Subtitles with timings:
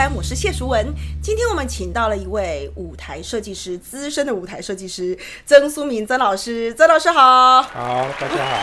[0.00, 0.94] 三，我是谢淑文。
[1.22, 6.72] 今天我们请到了一位舞台设计师，资深的舞台设计师曾苏明曾老师。
[6.72, 8.56] 曾老师好，好，大家好。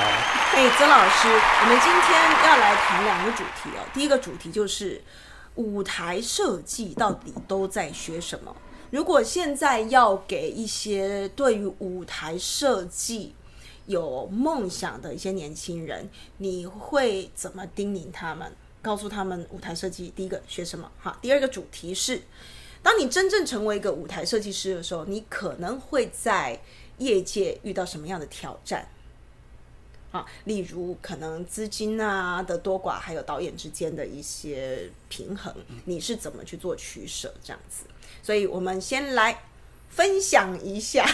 [0.55, 3.85] 哎，曾老师，我们今天要来谈两个主题哦。
[3.93, 4.99] 第一个主题就是
[5.53, 8.55] 舞台设计到底都在学什么？
[8.89, 13.35] 如果现在要给一些对于舞台设计
[13.85, 18.51] 有梦想的一些年轻人，你会怎么叮咛他们？
[18.87, 20.89] 告诉他们舞台设计第一个学什么？
[20.97, 22.21] 哈，第二个主题是，
[22.81, 26.57] 当你真正成为一个舞台设计师的时候，你可能会在
[26.99, 28.87] 业界遇到什么样的挑战？
[30.13, 37.33] 啊，例如可能资金啊的多寡，还有导演之间的一些平衡，你是怎么去做取舍？
[37.43, 37.83] 这样子，
[38.23, 39.43] 所以我们先来
[39.89, 41.05] 分享一下，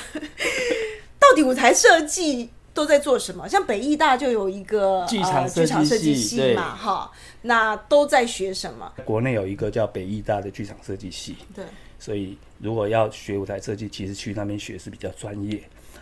[1.17, 2.51] 到底舞台设计。
[2.73, 3.47] 都在做什么？
[3.47, 7.11] 像北艺大就有一个剧场剧场设计系嘛，哈，
[7.43, 8.91] 那都在学什么？
[9.05, 11.63] 国内有一个叫北艺大的剧场设计系，对，
[11.99, 15.61] 所以如果要学舞台设计，其实去那边学是比较专业。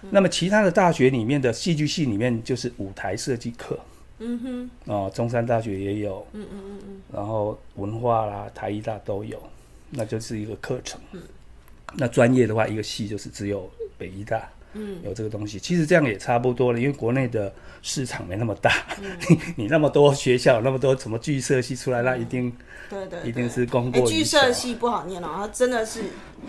[0.10, 3.78] 那么其他的大学里面的戏剧系里面就是舞台设计课，
[4.20, 9.40] 嗯哼，哦，中山大学也有，嗯嗯嗯嗯，然后文化啦，台艺大都有，
[9.90, 11.00] 那就是一个课程。
[11.12, 11.22] 嗯，
[11.96, 14.50] 那专业的话，一个系就是只有北艺大。
[14.74, 18.72] 嗯，有这个东西，其实这样也差不多了，因为国内的市场没那么大，
[19.58, 22.56] 你那么多学校，那么多什么剧社系出来，那一定
[22.90, 24.08] 对对，一定是功过。
[24.08, 26.04] 剧社系不好念了，它真的是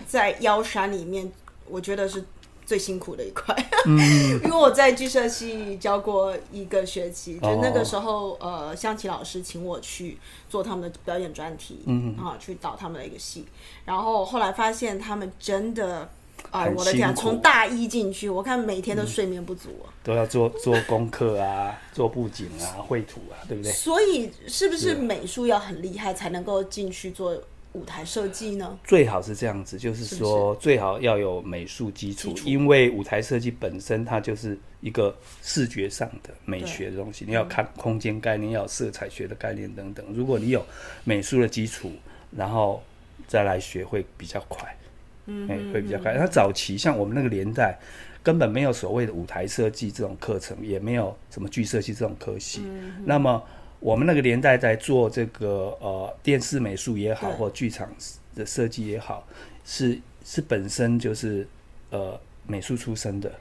[0.07, 1.29] 在腰山里面，
[1.67, 2.23] 我觉得是
[2.65, 3.53] 最辛苦的一块。
[3.85, 3.99] 嗯，
[4.45, 10.17] 因为我在剧社系教过一个学期，就那个时候，呃，象棋老师请我去
[10.49, 13.43] 做他们的表演专题，嗯，啊，去导他们的一个戏，
[13.83, 16.09] 然后后来发现他们真的。
[16.51, 17.15] 哎，我的天！
[17.15, 23.71] 从大一进去，我看每天都睡眠不足啊，都要做做功课啊， 做布景啊，绘图啊，对不对？
[23.71, 28.77] 所以是不是美术要很厉害才能够进去做舞台设计呢？
[28.83, 40.05] 最好是这样子，就是说最好要有美术基础，因为舞台设计本身它就是一个视觉上的美学的东西，你要看空间概念，要有色彩学的概念等等。
[40.13, 40.63] 如果你有
[41.03, 41.91] 美术的基础，
[42.29, 42.83] 然后
[43.27, 44.77] 再来学会比较快。
[45.25, 46.17] 嗯，会比较快。
[46.17, 47.77] 他早期像我们那个年代，
[48.21, 52.61] 根本没有所谓的舞台设计这种课程，也没有什么剧设计这种科系。
[53.05, 53.41] 那么
[53.79, 57.89] 我们那个年代在做这个呃电视美术也好，或剧场
[58.35, 59.27] 的设计也好，
[59.65, 61.47] 是是本身就是
[61.89, 63.31] 呃美术出身的，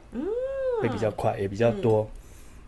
[0.80, 2.08] 会比较快，也比较多。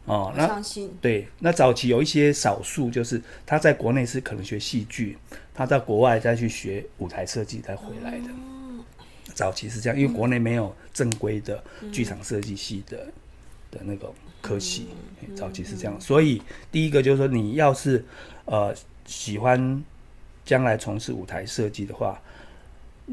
[0.06, 0.60] 哦，那
[1.00, 5.16] 对，那早期有一些少数，就是他在国内是可能学戏剧，
[5.54, 8.28] 他在国外再去学舞台设计再回来的。
[9.34, 11.62] 早期是这样，因为国内没有正规的
[11.92, 12.96] 剧场设计系的
[13.70, 14.86] 的那个科系，
[15.34, 16.00] 早期是这样。
[16.00, 16.40] 所以
[16.70, 18.04] 第一个就是说，你要是
[18.44, 18.74] 呃
[19.04, 19.82] 喜欢
[20.44, 22.20] 将来从事舞台设计的话，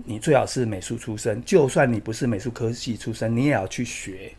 [0.05, 1.43] 你最好是美术出身。
[1.43, 4.33] 就算你不是美术科系出身，你也要去学，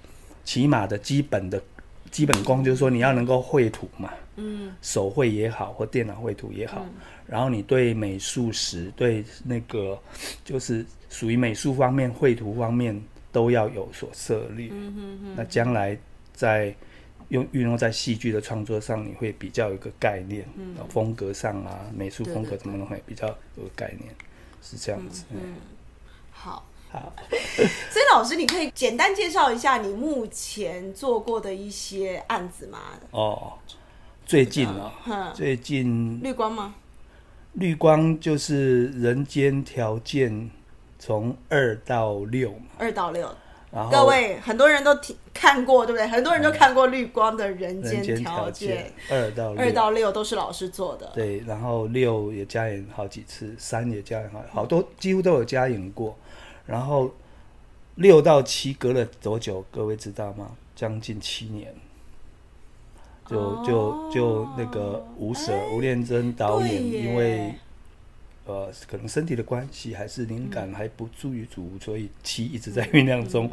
[0.44, 1.62] 起码的基本的
[2.10, 6.86] 基本功，就是说你要能够绘图嘛，嗯，手绘也好，或电脑绘图也好。
[7.32, 9.98] 然后你对美术史，对那个
[10.44, 14.68] 就是属于美术方面、绘图方面都要有所涉猎。
[14.70, 15.34] 嗯哼哼。
[15.34, 15.98] 那将来
[16.34, 16.74] 在
[17.30, 20.46] 用运用在戏剧的创作上，你会比较有个概念。
[20.56, 20.76] 嗯。
[20.90, 23.26] 风格上啊，美术风格怎么会比较
[23.56, 24.14] 有个概念？
[24.60, 25.24] 是这样子。
[25.30, 25.54] 嗯。
[26.30, 26.68] 好。
[26.90, 27.14] 好。
[27.32, 32.78] 所以老师，你可以简单介绍一下你目前做过的一些案子吗？
[33.12, 33.54] 哦，
[34.26, 36.74] 最近啊，最近绿光吗？
[37.54, 40.50] 绿光就是人间条件
[40.98, 43.28] 从二到六嘛，二到六。
[43.90, 46.06] 各位很多人都听看过，对不对？
[46.06, 51.10] 很多人都看过绿光的人间条件，二到二到六都是老师做的。
[51.14, 56.14] 对，然后六也加演好几次，三也加演好好多，几乎都有加演过。
[56.66, 57.10] 然后
[57.94, 59.64] 六到七隔了多久？
[59.70, 60.50] 各位知道吗？
[60.76, 61.74] 将近七年。
[63.32, 67.54] 就就就那个吴舍吴念真导演，因为
[68.44, 73.50] 呃可能身体的关系，还是灵感还不足于足，所以七一直在酝酿中，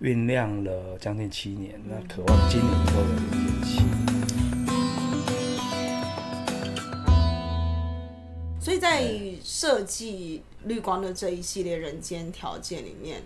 [0.00, 1.80] 酝酿了将近七年。
[1.88, 3.82] 那渴望今年能够有点七。
[8.60, 9.04] 所以在
[9.42, 13.20] 设计绿光的这一系列人间条件里面，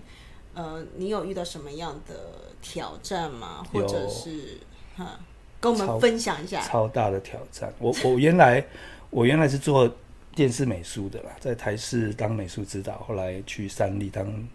[0.55, 2.15] 呃，你有遇到什么样的
[2.63, 3.63] 挑战吗？
[3.71, 4.59] 或者是
[4.97, 5.21] 哈？
[5.61, 7.73] 跟我们分享一下超大的挑战。
[7.79, 8.65] 我我原来
[9.11, 9.91] 我原来是做
[10.35, 14.49] 电视美术的啦，在台视当美术指导，后来去三立当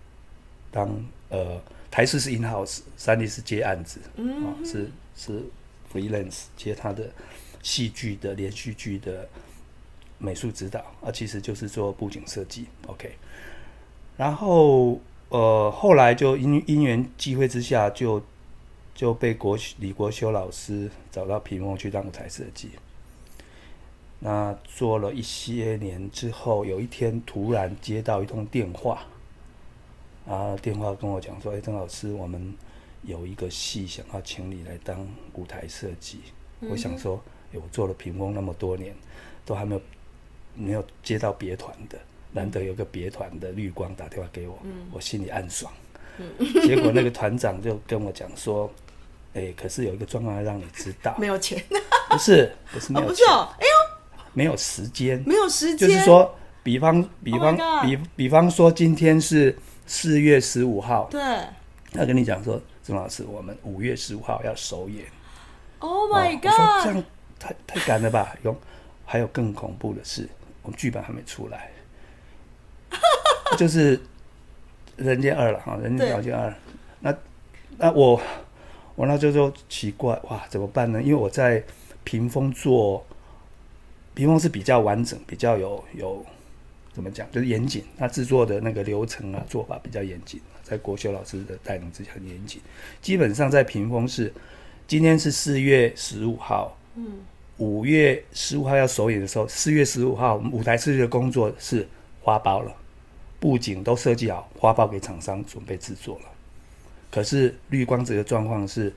[0.69, 1.59] 当呃
[1.89, 5.41] 台视是 in house，三立是接案子，啊是是
[5.91, 7.09] freelance 接他的
[7.63, 9.27] 戏剧的连续剧的
[10.17, 12.67] 美术指导啊，其实就是做布景设计。
[12.87, 13.11] OK，
[14.17, 14.99] 然后
[15.29, 18.21] 呃，后来就因因缘际会之下，就
[18.93, 22.71] 就被国李国修老师找到屏风去当舞台设计。
[24.19, 29.03] 那做了一些年之后，有一天突然接到一通电话，
[30.27, 32.53] 啊电话跟我讲说：“哎，曾老师，我们
[33.01, 36.19] 有一个戏想要请你来当舞台设计。”
[36.69, 37.19] 我想说
[37.51, 38.95] ：“哎，我做了屏风那么多年，
[39.43, 39.81] 都还没有
[40.53, 41.97] 没有接到别团的，
[42.31, 44.59] 难得有个别团的绿光打电话给我，
[44.91, 45.73] 我心里暗爽。
[46.63, 48.71] 结果那个团长就跟我讲说
[49.33, 51.63] ：“哎，可是有一个状况要让你知道， 没有钱，
[52.09, 53.71] 不是不是没有不是哦，哎呦。”
[54.33, 59.53] 没有时间，没有时间，就是说，比方，比方，比比方说，今天是
[59.85, 61.21] 四月十五号，对，
[61.91, 65.05] 他跟你讲说，郑老师，我们五月十五号要首演。
[65.79, 66.85] Oh my god！
[66.85, 67.03] 这样
[67.37, 68.33] 太太赶了吧？
[68.43, 68.55] 有，
[69.05, 70.29] 还有更恐怖的是，
[70.61, 71.69] 我们剧本还没出来，
[73.57, 73.97] 就是
[74.97, 76.49] 《人间二》了哈，《人间条件二》。
[76.99, 77.15] 那
[77.77, 78.21] 那我
[78.95, 81.01] 我那就说奇怪哇，怎么办呢？
[81.01, 81.63] 因为我在
[82.03, 83.05] 屏风做。
[84.13, 86.23] 屏风是比较完整，比较有有
[86.91, 87.81] 怎么讲，就是严谨。
[87.97, 90.41] 它制作的那个流程啊，做法比较严谨。
[90.61, 92.61] 在国修老师的带领之下，很严谨。
[93.01, 94.31] 基本上在屏风是，
[94.85, 97.19] 今天是四月十五号，嗯，
[97.55, 101.87] 五月十五号要首演的时候，四月十五号我们舞台设计的工作是
[102.21, 102.75] 花苞了，
[103.41, 106.25] 布景都设计好，花苞给厂商准备制作了。
[107.11, 108.93] 可是绿光子的状况是，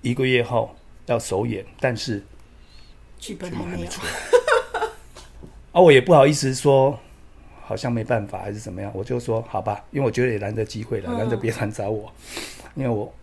[0.00, 0.74] 一个月后
[1.04, 2.22] 要首演，但是。
[3.18, 4.10] 剧本还没出来，
[5.72, 6.98] 啊，我也不好意思说，
[7.62, 12.12] 好像没办法还是怎么样，我就说好吧，因为我觉得也难得机会了，难得别人找我，
[12.74, 13.14] 因为我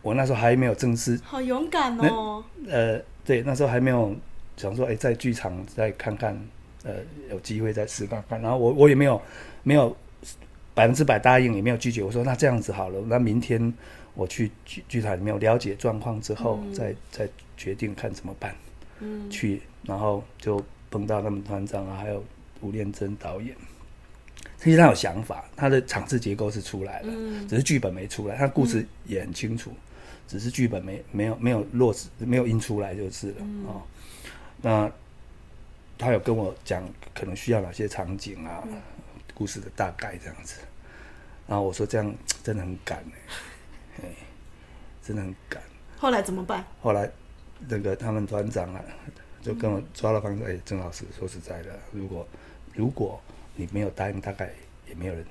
[0.00, 4.14] 我那时候还没有正式，好勇敢哦，呃，对，那时候还没有
[4.56, 6.40] 想说，哎，在剧场再看看，
[6.84, 6.96] 呃，
[7.30, 9.20] 有机会再试看看，然后我我也没有
[9.62, 9.96] 没有
[10.74, 13.72] 百分之百答应，也没有拒绝，我说那这样子好了，那明天
[14.14, 18.54] 我去剧剧团里面了解状况之后，再再决定看怎么办。
[19.00, 20.60] 嗯去，然后就
[20.90, 22.24] 碰到他们团长啊，还有
[22.60, 23.54] 吴念真导演。
[24.60, 27.12] 其实他有想法，他的场次结构是出来了，
[27.48, 28.34] 只是剧本没出来。
[28.34, 29.70] 他故事也很清楚，
[30.26, 33.36] 只是剧本没没有没有落实，没有印出来就是了
[33.68, 33.78] 啊。
[34.60, 34.92] 那
[35.98, 36.82] 他有跟我讲，
[37.14, 38.62] 可能需要哪些场景啊，
[39.34, 40.60] 故事的大概这样子。
[41.46, 43.04] 然后我说这样真的很赶
[44.02, 44.08] 哎，
[45.02, 45.62] 真的很赶。
[45.98, 46.64] 后来怎么办？
[46.80, 47.10] 后来。
[47.68, 48.80] 那个他们团长啊，
[49.42, 52.24] 就跟我抓了方说：“哎，郑老师，说实在的，如果
[52.72, 53.20] 如果
[53.56, 54.48] 你没有答应，大概
[54.88, 55.26] 也没有人，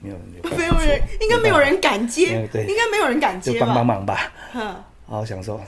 [0.00, 4.32] 没有人有，没有人，应该没有人敢接，对，应该没有人敢接就帮帮忙吧。
[4.54, 5.60] 然后想说，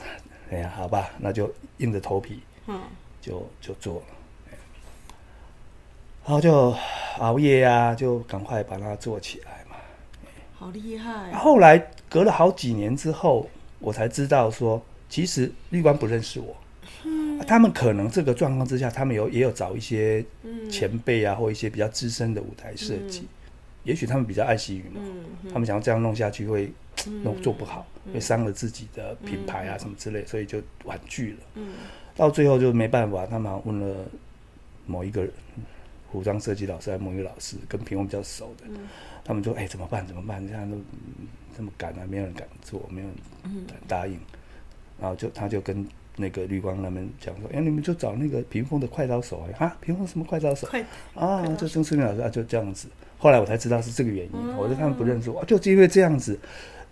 [0.49, 2.81] 哎呀，好吧，那就硬着头皮，嗯，
[3.21, 4.05] 就就做了。
[6.29, 6.71] 然后就
[7.17, 9.75] 熬夜呀，就赶快把它做起来嘛。
[10.53, 11.31] 好厉害！
[11.31, 11.75] 后来
[12.07, 13.49] 隔了好几年之后，
[13.79, 14.79] 我才知道说。
[15.09, 16.55] 其实绿光不认识我，
[17.47, 20.23] 他们可能这个状况之下，他们有也有找一些
[20.69, 23.27] 前辈啊，或一些比较资深的舞台设计，
[23.83, 25.01] 也许他们比较爱惜羽毛，
[25.51, 26.71] 他们想要这样弄下去会
[27.23, 31.63] 弄做不好，会伤了自己的品牌啊什么之类，所以就婉拒了。
[32.15, 34.05] 到最后就没办法，他们问了
[34.85, 35.27] 某一个
[36.11, 38.65] 服装设计老师，还是某一个老师，跟屏风比较熟的，
[39.23, 40.05] 他们说：“哎，怎么办？
[40.07, 40.45] 怎么办？
[40.47, 40.77] 这样都
[41.55, 43.15] 这么赶啊，没有人敢做，没有人
[43.67, 44.19] 敢答应。”
[44.99, 45.87] 然后就他就跟
[46.17, 50.67] 那个绿光他们讲说，哎，你们就找那个屏风的快刀手哎，啊，屏风什么快刀手？
[51.15, 52.87] 啊，就郑思明老师啊，就这样子。
[53.17, 56.39] 后来我才知道是这个原因，我就他们不认识我，就是因为这样子，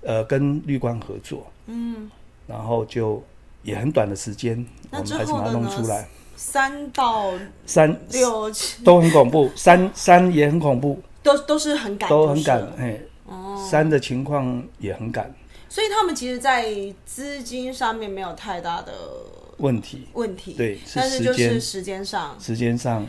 [0.01, 2.09] 呃，跟绿光合作，嗯，
[2.45, 3.23] 然后就
[3.63, 6.07] 也很短的时间，我们还是把它弄出来。
[6.37, 7.33] 三到
[7.65, 15.33] 三六七都很恐怖， 三三也很恐怖，都都是很赶，都很赶，哎，哦，三的情况也很赶。
[15.67, 16.71] 所以他们其实，在
[17.05, 18.93] 资金上面没有太大的
[19.57, 20.07] 问题。
[20.13, 23.05] 问题对，但是就是时间上，时间上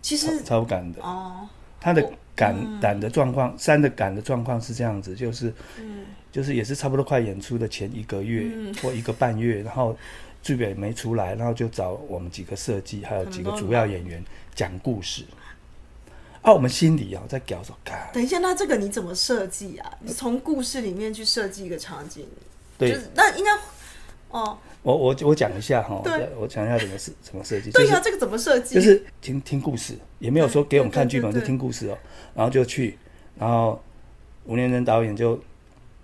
[0.00, 1.02] 其实超赶的。
[1.02, 1.48] 哦。
[1.80, 2.02] 他的
[2.34, 8.50] 赶赶的状况，三的赶的状况是这样子，就是嗯，就是也是差不多快演出的前一个月
[8.82, 9.96] 或一个半月，然后
[10.42, 15.24] 剧本没出来，然后就找我们几个设计，还有几个主要演员讲故事。
[16.40, 17.76] 啊，我们心里啊在搞说，
[18.12, 19.98] 等一下，那这个你怎么设计啊？
[20.00, 22.26] 你从故事里面去设计一个场景，
[22.78, 23.50] 对，那应该
[24.30, 24.56] 哦。
[24.82, 27.72] 我我我讲一下哈，对，我讲一下怎么设怎么设计。
[27.72, 28.76] 对呀，这个怎么设计？
[28.76, 31.98] 就是听听故事，也没有说给我们看剧本，就听故事哦。
[32.34, 32.96] 然后就去，
[33.36, 33.82] 然后
[34.44, 35.38] 吴念真导演就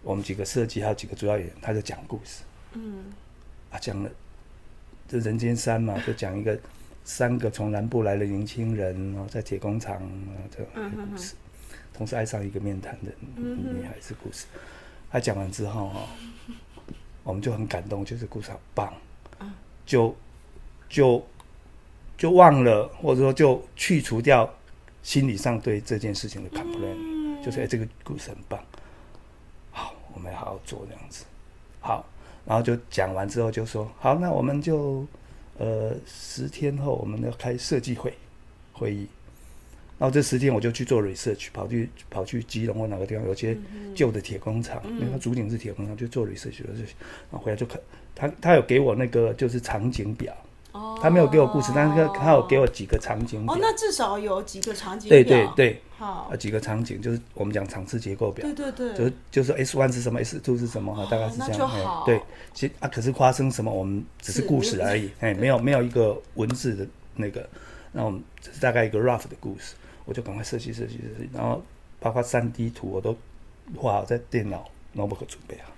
[0.03, 2.43] 我们几个设计还有几个主要演员，他就讲故事。
[2.73, 3.05] 嗯，
[3.71, 4.11] 啊，讲了
[5.09, 6.59] 这人间山嘛，就讲一个
[7.05, 11.35] 三个从南部来的年轻人，然后在铁工厂啊这样的故事，
[11.93, 14.47] 同时爱上一个面瘫的女孩子故事。
[15.11, 16.09] 他讲完之后哈，
[17.23, 18.93] 我们就很感动，就是故事好棒，
[19.87, 20.17] 就
[20.89, 21.25] 就
[22.17, 24.53] 就忘了，或者说就去除掉
[25.03, 28.59] 心理上对这件事情的 complain，就是哎这个故事很棒，
[29.71, 31.25] 好，我们要好好做这样子，
[31.81, 32.05] 好，
[32.47, 35.07] 然后就讲完之后就说好，那我们就
[35.59, 38.13] 呃十天后我们要开设计会
[38.73, 39.07] 会议。
[39.97, 43.57] 然后这十天我就去做 research，跑去跑去基隆或哪个地方有些
[43.95, 47.81] 旧的铁工厂，因为它主景是铁工厂，就做 research，然后回来就看
[48.15, 50.37] 他他有给我那个就是场景表，
[50.75, 53.54] 哦，他没有给我故事，但是他有给我几个场景表。
[53.54, 62.02] 哦，那至少有几个场景对对对，好，几个场景就是我们讲场次结构表，对对对，就是就是 S one 是什么，S two 是什么哈，大概是这样。
[62.04, 62.21] 对，
[62.52, 67.49] 其实啊，可是发生什么我们只是故事而已，哎， 没有没有一个文字的那个，
[67.93, 69.75] 那我们只是大概一个 rough 的故事。
[70.07, 71.62] 我就赶快设计设计设计，然后
[71.99, 73.16] 包括三 D 图我都
[73.75, 75.73] 画好在电脑 notebook 准备好。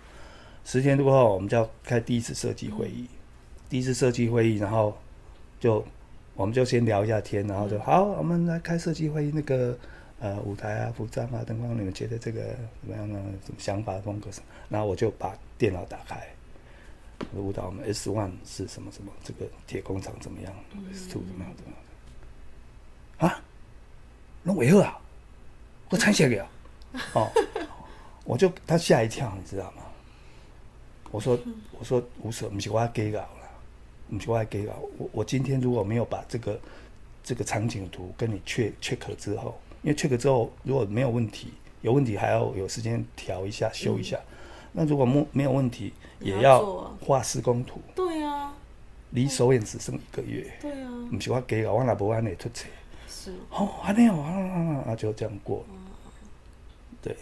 [0.65, 3.07] 十天过后，我们就要开第一次设计会议。
[3.69, 4.97] 第一次设计会议，然后
[5.59, 5.85] 就
[6.35, 9.33] 我们就先聊一下天，然后就好，我们来开设计会议。
[9.35, 9.77] 那个
[10.21, 13.19] 呃舞台啊、服装啊、灯光，你们觉得这个怎么样呢？
[13.45, 14.47] 什么想法、风格什么？
[14.69, 16.27] 然后我就把电脑打开，
[17.35, 19.13] 舞蹈我们 S one 是什么什么？
[19.25, 20.53] 这个铁工厂怎么样
[20.93, 21.53] ？S two 怎么样？
[21.57, 23.31] 怎么样？
[23.31, 23.43] 啊？
[24.43, 24.99] 那为何啊？
[25.89, 26.49] 我参写给啊！
[27.15, 27.31] 哦，
[28.25, 29.83] 我就他吓一跳，你知道吗？
[31.13, 31.39] 我说
[31.79, 33.36] 我说无所，不是我要给稿了，
[34.11, 34.75] 不是我要给啊。
[34.99, 36.59] 我我今天如果没有把这个
[37.23, 44.19] 这个场景图跟你确 check 之后，因为 check 之后如果没有问题，有问题还要有时间调一下修一下。
[44.73, 46.63] 那如果没没有问题，也要
[47.01, 47.81] 画施工图。
[47.95, 48.55] 对啊，
[49.11, 50.53] 离首演只剩一个月。
[50.61, 52.69] 对啊，不是我给稿，我那不安内出错。
[53.51, 55.65] 哦，还没有啊，啊啊就这样过。
[57.03, 57.13] 对，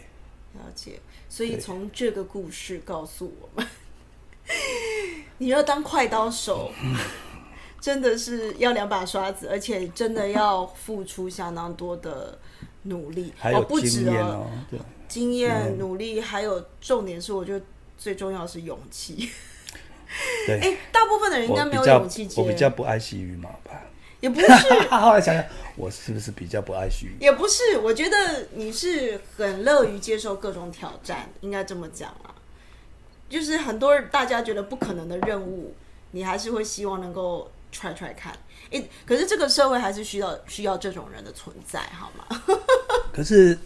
[0.55, 0.99] 了解。
[1.29, 3.67] 所以从这个故事告诉我们，
[5.39, 6.71] 你要当快刀手，
[7.81, 12.39] 真的是要两把刷子，而且真的要付出相当多的
[12.83, 13.33] 努力。
[13.37, 14.47] 还有经验哦，
[15.09, 17.65] 经验、努力，还有重点是，我觉得
[17.99, 19.31] 最重要是勇气。
[20.47, 22.41] 对， 哎，大部分的人应该没有勇气接。
[22.41, 23.83] 我比较不爱惜羽毛吧。
[24.21, 24.47] 也不是，
[24.89, 25.45] 后来想想，
[25.77, 27.15] 我是不是比较不爱虚？
[27.21, 32.34] 也不是，我觉得你是很乐于接受各种挑战，应该这么讲啊。
[33.35, 35.75] 就是很多大家觉得不可能的任务，
[36.13, 38.33] 你还是会希望能够 try try 看。
[38.71, 42.43] 哎，可是这个社会还是需要需要这种人的存在，好吗？
[43.13, 43.59] 可是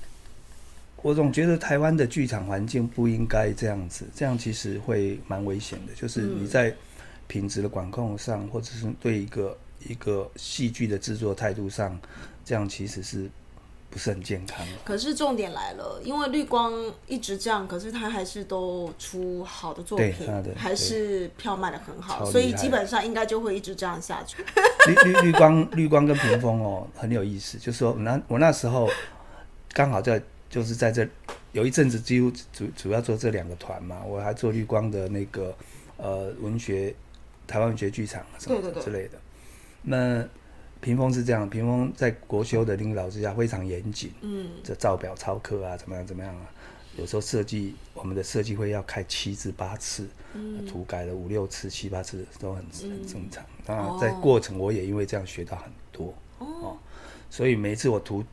[1.03, 5.93] 我总觉得台湾的剧场环境不应该这样子，这样其实会蛮危险的。
[5.95, 6.75] 就是你在
[7.27, 9.57] 品质的管控上，或者是对一个。
[9.87, 11.97] 一个戏剧的制作态度上，
[12.45, 13.31] 这样其实是
[13.91, 14.67] 不是很健康？
[14.85, 16.73] 可是重点来了，因为绿光
[17.07, 20.15] 一直这样，可是他还是都出好的作品，
[20.57, 24.45] 还是票卖的很好，所以基本上应该就会一直这样下去。
[24.87, 28.89] 绿绿绿光绿光跟屏风哦很有意思，就是说那我那时候
[29.73, 31.09] 刚好在就是在这
[31.53, 35.55] 有一阵子几乎主主要做这两个团嘛，我还做绿光的那个
[35.97, 36.95] 呃文学
[37.47, 39.19] 台湾文学剧场什么之类的。
[39.83, 40.23] 那
[40.81, 46.43] 屏风是这样，屏风在国修的领导之下非常严谨，嗯，这照表操课啊，怎么样怎么样啊？
[46.97, 53.45] 有时候设计我们的设计会要开七至八次，嗯，涂改了五六次、七八次都很很正常。
[53.65, 56.77] 当然，在过程我也因为这样学到很多哦，
[57.31, 58.25] 所以每一次我涂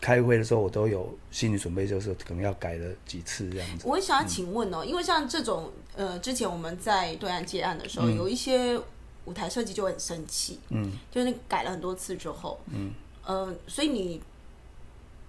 [0.00, 3.86] 开会的时候，我都有心理准备，就是可能要改了几次这样子。
[3.86, 8.78] 我想要请问哦，因为像这种呃，之前我们在对岸接案的时候，有一些。
[9.26, 12.92] 舞台设计就很生气，嗯，就是改了很多次之后，嗯，
[13.24, 14.20] 呃，所以你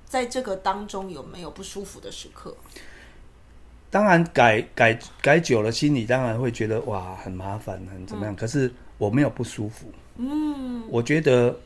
[0.05, 2.55] 在这个当中有没有不舒服的时刻？
[3.91, 8.35] 当然，改改改久了，心里当然会觉得哇，很麻烦，很怎么样。
[8.35, 11.59] 可是我没有不舒服，嗯，我觉得。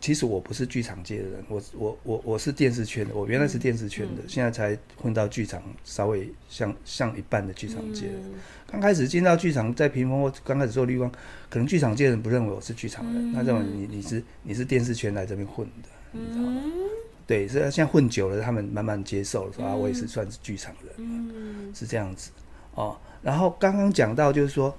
[0.00, 8.10] 其实我不是剧场界的人，我我我我是电视圈的，我原来是电视圈的，现在才混到剧场，稍微像像一半的剧场界。
[8.70, 11.10] 刚开始进到剧场，在屏风或刚开始做绿光，
[11.48, 16.62] 可能剧场界的人不认为我是剧场人，他认为你你是你是电视圈来这边混的，你知道吗？
[17.26, 22.30] 对，所以现在混久了，他们慢慢接受了，说啊，我也是算是剧场人，是这样子
[22.74, 22.96] 哦。
[23.22, 24.76] 然后刚刚讲到就是说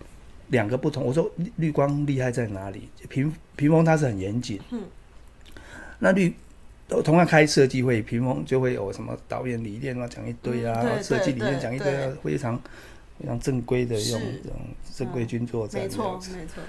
[0.49, 2.87] 两个不同，我说绿绿光厉害在哪里？
[3.09, 4.61] 屏屏风它是很严谨。
[5.99, 6.33] 那绿
[6.87, 12.55] 都同样开设计会，屏风就会有什么导演理念啊，讲一堆啊，设计理念讲一堆啊，非常
[13.19, 14.57] 非常正规的用这种
[14.93, 15.81] 正规军作战。
[15.81, 16.63] 没错，没错。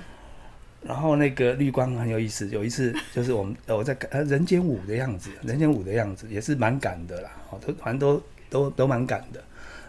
[0.80, 9.42] 然后那个绿光很有意思，有一次就是我们 呃我在呃人间舞的样子，人间舞的样子也是蛮赶的啦，哦，都反正都都都蛮赶的。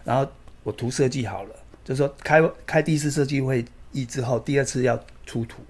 [0.04, 0.28] 然后
[0.64, 1.54] 我图设计好了，
[1.84, 5.62] 就说开开第一次设计会议之后，第二次要出图，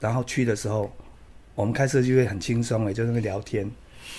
[0.00, 0.92] 然后去的时候，
[1.54, 3.70] 我们开设计会很轻松诶，就那个聊天，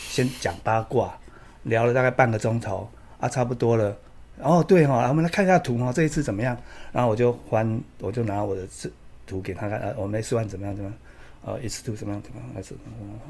[0.09, 1.17] 先讲八卦，
[1.63, 2.89] 聊了大概半个钟头
[3.19, 3.95] 啊，差不多了。
[4.41, 6.57] 哦，对哈、我们来看一下图哈，这一次怎么样？
[6.91, 8.89] 然后我就翻，我就拿我的这
[9.25, 10.99] 图给他看，呃，我们试完怎么样怎么样？
[11.45, 12.21] 呃，一次图怎么样？
[12.21, 12.49] 怎么样？
[12.53, 12.73] 还是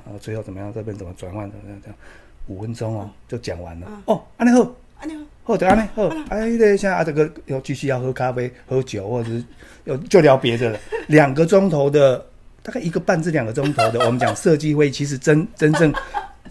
[0.06, 0.74] 呃，最后怎么样？
[0.74, 1.50] 这边怎么转换？
[1.52, 1.80] 怎么样？
[1.84, 1.98] 这样
[2.48, 3.88] 五分钟哦，就讲完了。
[4.06, 6.08] 哦，安尼好，安尼好，好的安尼好。
[6.30, 9.44] 哎，对，现在啊，这个要继续要喝咖啡、喝酒，或者是
[9.84, 10.80] 有就聊别的了。
[11.08, 12.26] 两个钟头的，
[12.66, 15.94] 大概一个半至两个钟头的， 我们讲设计会，其实真真正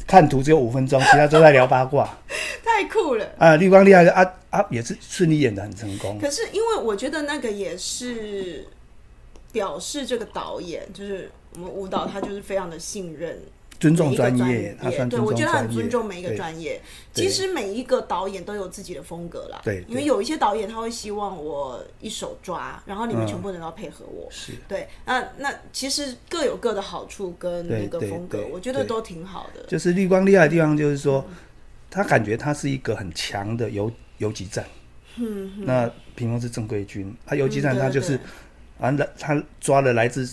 [0.07, 2.09] 看图只有五分钟，其他都在聊八卦。
[2.65, 3.27] 太酷了。
[3.37, 6.17] 啊，绿光厉害的啊啊，也是顺利演的很成功。
[6.21, 8.65] 可是因为我觉得那个也是
[9.51, 13.37] 表示这个导演就是我们舞蹈，他就是非常的信任。
[13.85, 16.81] 尊重专专业，他算对我觉得他很尊重每一个专业。
[17.13, 19.61] 其实每一个导演都有自己的风格啦。
[19.63, 24.27] 对对因为有一些导演他会希望我一手抓，然后你们嗯全部人都要配合我。
[24.31, 29.63] 是对，那那其实各有各的好处跟那个风格，对我觉得都挺好的。
[29.67, 31.23] 就是绿光厉害的地方，就是说，
[31.91, 34.65] 他感觉他是一个很强的游游击战。
[35.17, 40.27] 嗯，那屏风是正规军，他游击战他就是对，啊，他抓了来自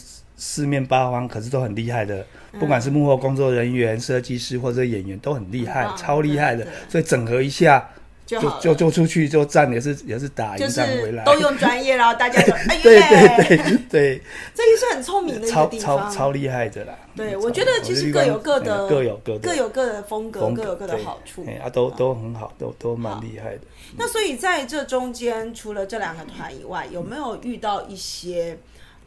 [0.43, 6.65] 四面八方，可是都很厉害的，嗯不管是幕后工作人员、设计师或者演员都很厉害超厉害的。
[6.89, 7.87] 所以整合一下，
[8.25, 11.23] 就就就就出去就站，也是也是打就赢仗回来。
[11.23, 14.21] 都用专业，然后大家就 哎对耶，对对对，
[14.55, 16.09] 这也是很聪明的一超个地方。
[16.09, 16.97] 超超厉害的啦。
[17.15, 21.45] 对，我觉得其实各有各的，哎各有各的各有各的风格，各有各的好处。
[21.47, 23.61] 哎啊，都都很好，都都蛮厉害的。
[23.95, 28.57] 那所以在这中间，除了这两个团以外，有没有遇到一些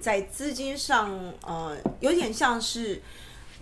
[0.05, 3.01] 在资金上，呃，有点像是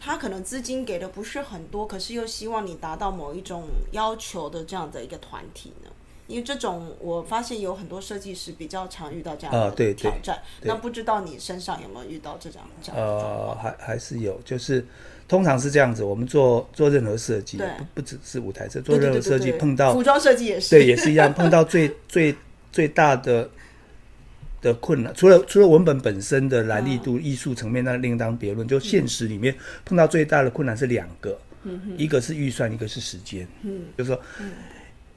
[0.01, 5.89] 他可能资金给的不是很多，可是又希望你达到某一种要求的这样的一个团体呢？
[6.27, 10.43] 因为这种我发现有很多设计师比较常遇到这样的挑战。
[10.61, 14.85] 对那不知道你身上有没有遇到这样这样的状呃，还还是有，就是
[15.29, 22.35] 通常是这样子，我们做做任何设计，不不只是舞台设，做任何设计碰到服装设计也是，对也是一样，碰到最最
[22.73, 23.49] 最大的
[24.63, 28.67] 的困难，除了除了文本本身的难易度、艺术层面，那另当别论。
[28.67, 31.37] 就现实里面碰到最大的困难是两个，
[31.99, 33.47] 一个是预算，一个是时间。
[33.63, 34.21] 嗯，就是说，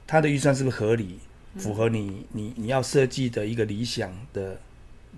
[0.04, 1.20] 他的预算是不是合理，
[1.56, 4.60] 符合你你你要设计的一个理想的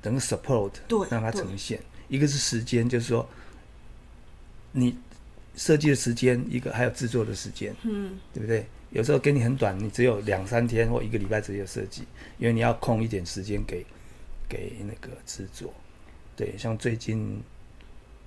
[0.02, 1.80] 能够 support，对让它呈现。
[2.08, 3.26] 一个是时间，就是说
[4.72, 4.94] 你
[5.56, 7.74] 设计的时间，一个还有制作的时间。
[7.82, 8.66] 嗯，对不对？
[8.90, 12.04] 有时候给你很短，你只有两三天或一个礼拜只有设计，
[12.38, 13.84] 因为你要空一点时间给
[14.48, 15.72] 给那个制作。
[16.36, 17.42] 对，像最近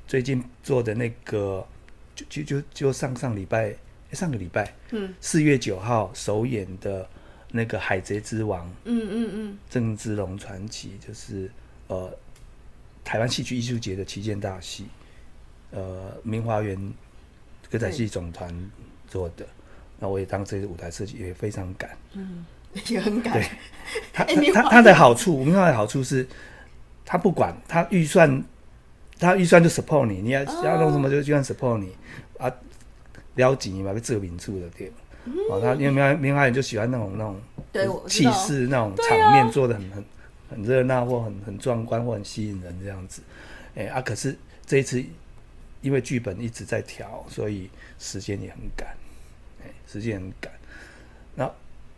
[0.07, 1.65] 最近做的那个，
[2.15, 7.07] 就就就就上上礼拜，诶上个礼拜，嗯，四月九号首演的
[7.49, 11.49] 那个《海贼之王》嗯嗯嗯，郑芝龙传奇，就是
[11.87, 12.13] 呃
[13.03, 14.85] 台湾戏剧艺术节的旗舰大戏，
[15.71, 16.93] 呃明华园
[17.69, 18.53] 歌仔戏总团
[19.07, 19.47] 做的。
[19.99, 21.97] 那我也当这个舞台设计也非常赶。
[22.87, 23.45] 也很感对
[24.13, 26.25] 它哎明华它它的好处，明华的好处是，
[27.05, 28.43] 他不管他预算，
[29.19, 31.93] 他预算就 support 你，你要哦要弄什么就就算 support 你
[32.37, 32.51] 啊，
[33.35, 34.95] 了钱嘛被这民住的对吧？
[35.49, 37.13] 哦，他因为明华明华人就喜欢那种
[37.73, 40.05] 那种气势那种场面做的很很
[40.49, 43.21] 很热闹或很很壮观或很吸引人这样子。
[43.75, 45.03] 哎、啊，可是这一次
[45.81, 48.87] 因为剧本一直在调，所以时间也很赶，
[49.63, 50.51] 哎、时间很赶。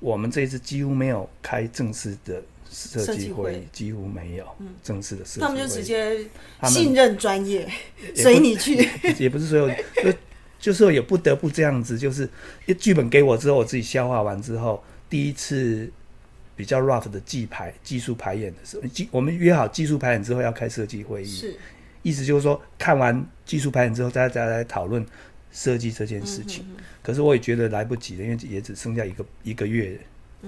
[0.04, 4.46] 那我们这一次几乎没有开正式的设设计计会议会，几乎没有
[4.84, 5.48] 正式的设计会议。
[5.48, 6.26] 他们就直接
[6.66, 7.66] 信任专业，
[8.13, 8.89] 不随你去。
[9.18, 10.12] 也不是所有，就
[10.60, 12.28] 就是说也不得不这样子，就是
[12.66, 15.89] 一剧本给我之后，我自己消化完之后，第一次
[16.56, 21.56] 比较 rough 的技排技术排演的时候，技我们约好技术排演之后要开设计会议，是，
[22.02, 25.06] 意思就是说看完技术排演之后，大家来讨论
[25.54, 26.66] 设计这件事情。
[27.02, 29.98] 可是我也觉得来不及了，因为也只剩下一个一个月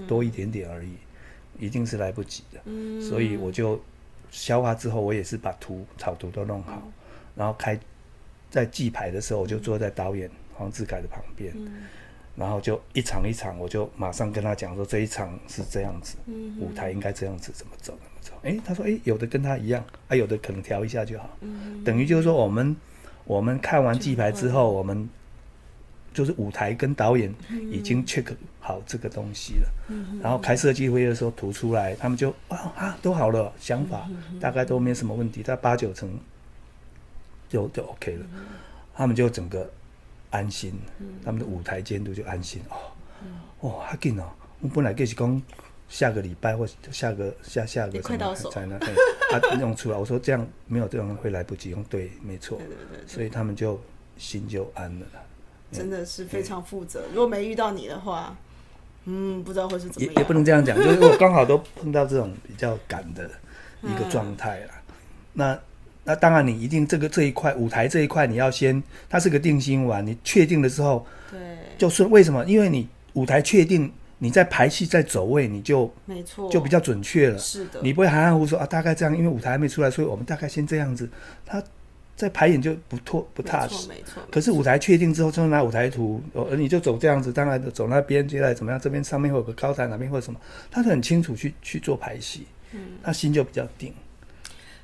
[0.06, 0.92] 多一点点而已，
[1.58, 2.60] 一定是来不及的。
[2.66, 3.82] 嗯所以我就
[4.32, 6.82] 消化之后，我也是把图草图都弄好，
[7.36, 7.80] 然后开
[8.50, 11.54] 在记牌的时候，我就坐在导演黄志凯的旁边，
[12.36, 16.18] 然后就一场一场，我就马上跟他讲说这一场是这样子，
[16.60, 18.34] 舞台应该这样子，怎么走怎么走。
[18.42, 21.38] 诶，他说诶，有的跟他一样，啊，有的可能调一下就好。
[21.86, 22.76] 等于就是说我们
[23.26, 25.10] 我们看完记牌之后，我们
[26.14, 27.34] 就是舞台跟导演
[27.72, 28.26] 已经 check
[28.60, 29.70] 好这个东西了，
[30.22, 34.08] 然后开设计会的时候图出来，他们就啊啊都好了，想法
[34.40, 36.10] 大概都没什么问题，大概八九成
[37.50, 38.26] 就就 OK 了，
[38.96, 39.70] 他们就整个
[40.30, 40.74] 安心，
[41.24, 42.62] 他们的舞台监督就安心。
[42.70, 42.78] 哦，
[43.60, 44.24] 哦，还紧哦，
[44.62, 45.42] 我本来就是讲
[45.88, 48.94] 下个礼拜或下个下下个也快到手才能嘿
[49.32, 53.80] 啊弄出来，我说这样没有这样会来不及用，对，没错，对对对对所以他们就
[54.18, 55.06] 心就安了。
[55.72, 57.04] 真的是非常负责。
[57.14, 58.36] 如果没遇到你的话，
[59.06, 60.14] 嗯，不知道会是怎么样。
[60.16, 63.30] 也也不能这样讲，就是我刚好都碰到这种比较赶的
[63.84, 64.82] 一个状态啦。
[65.34, 65.60] 那
[66.04, 71.40] 那当然，你一定这个这一块舞台这一块，你要先，它是个定心丸，你确定的时候对，
[71.78, 72.04] 就是。
[72.06, 72.46] 为什么？
[72.46, 77.38] 因为你舞台确定，你在排戏在走位，你就没错，就比较准确了。
[77.38, 81.10] 是的，你不会含含糊糊说啊，大概这样，因为舞台还没出来，所以我们大概先这样子。
[81.46, 81.62] 他
[82.16, 83.90] 在排演就不拓不踏实。
[83.90, 84.24] 没错。
[84.32, 88.80] 可是舞台确定之后，就拿舞台图，呃，你就走这样子，当然走那边，接下来怎么样？
[88.80, 90.40] 这边上面会有个高台，哪边会有什么？
[90.72, 93.94] 他是很清楚去去做排戏，嗯，他心就比较定。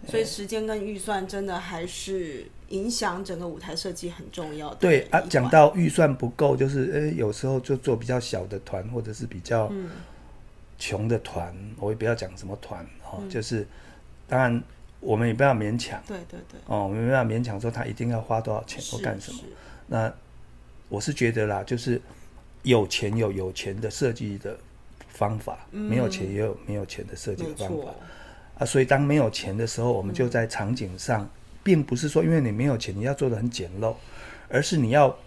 [0.07, 4.75] 所以时间跟预算真的还是影响整个舞台设计很重要的。
[4.77, 9.89] 对啊，讲到预算不够，就是呃，有时候就做比较小的团，或者是比较嗯
[10.79, 13.67] 穷的团，我也不要讲什么团哦，嗯就是
[14.27, 14.63] 当然
[14.99, 19.39] 我们也不要勉强对对对，哦，我们不要勉强说他一定要花多少钱或是干什么。
[19.87, 20.11] 那
[20.89, 22.01] 我是觉得啦，就是
[22.63, 24.57] 有钱有有钱的设计的
[25.09, 27.91] 方法，没有钱也有没有钱的设计的方法，
[28.59, 28.65] 啊。
[28.65, 31.29] 所以当没有钱的时候，我们就在场景上，
[31.63, 33.95] 并不是说因为你没有钱，你要做的很简陋，
[34.49, 35.17] 而是你要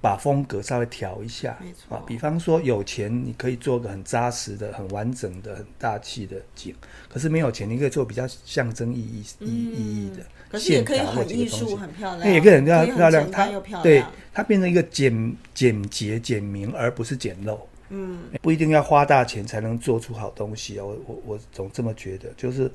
[0.00, 2.02] 把风格稍微调一下没错啊。
[2.06, 6.74] 比方说有钱，你可以做个很扎实的、很完整的、很大气的景，
[7.08, 10.22] 可是没有钱，你可以做比较象征意义、意意义的。
[10.22, 14.12] 嗯可是也可以线条或很艺术、很漂亮，那也可以很漂亮，它又漂对亮。
[14.32, 17.58] 它变成一个简简洁、简明，而不是简陋。
[17.88, 20.84] 嗯，不一定要花大钱才能做出好东西啊！
[20.84, 22.70] 我我我总这么觉得，就是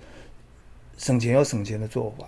[1.01, 2.27] 省钱有省钱的做法。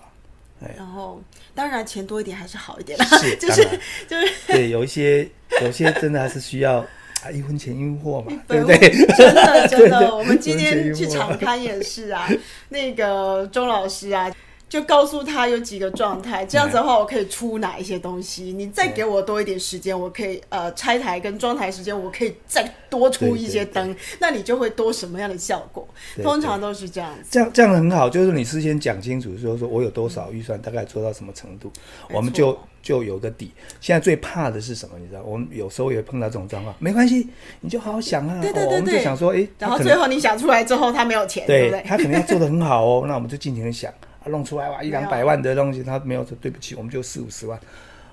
[0.78, 1.22] 然后
[1.54, 3.62] 当然钱多一点还是好一点啦，是， 就是
[4.08, 5.28] 就是对，有一些
[5.62, 6.78] 有些真的还是需要
[7.22, 9.06] 啊，一分钱一分货嘛，对对不对？
[9.18, 12.30] 真的真的， 我们今天去有货场刊也是啊，
[12.70, 14.32] 那个钟老师啊。
[14.74, 18.54] 就告诉他有几个状态，这样子的话，我可以出哪一些东西。
[18.54, 25.88] 你再给我多一点时间，我可以呃拆台跟装台时间，我可以再多出一些灯，那你就会多什么样的效果？
[26.24, 27.28] 通常都是这样子。
[27.30, 31.72] 这样这样很好，就是你事先讲清楚，说说我有多少预算，大概做到什么程度，
[32.12, 33.52] 我们就就有个底。
[33.80, 34.98] 现在最怕的是什么？
[34.98, 38.42] 你知道，我们有时候也碰到这种状况，没关系，你就好好想啊。
[38.42, 41.84] 对对对哦我们就对想说，诶，然后最后你想出来之后，他没有钱，对不对？
[41.88, 47.60] 他可能要做的很好哦，那我们就尽情的想，啊，弄出来哇一两百万的东西，他没有说对不起，我们就四五十万，